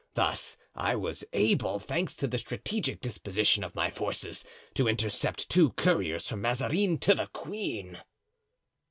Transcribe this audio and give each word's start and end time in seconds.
Thus 0.15 0.57
I 0.73 0.95
was 0.95 1.23
able, 1.31 1.77
thanks 1.77 2.15
to 2.15 2.27
the 2.27 2.39
strategic 2.39 3.01
disposition 3.01 3.63
of 3.63 3.75
my 3.75 3.91
forces, 3.91 4.43
to 4.73 4.87
intercept 4.87 5.47
two 5.47 5.73
couriers 5.73 6.27
from 6.27 6.41
Mazarin 6.41 6.97
to 7.01 7.13
the 7.13 7.27
queen." 7.27 7.99